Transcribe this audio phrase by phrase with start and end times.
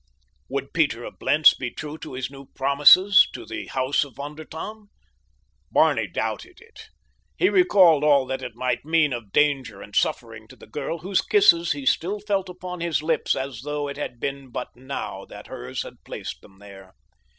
[0.49, 4.33] Would Peter of Blentz be true to his new promises to the house of Von
[4.33, 4.87] der Tann?
[5.69, 6.89] Barney doubted it.
[7.37, 11.21] He recalled all that it might mean of danger and suffering to the girl whose
[11.21, 15.45] kisses he still felt upon his lips as though it had been but now that
[15.45, 16.95] hers had placed them there.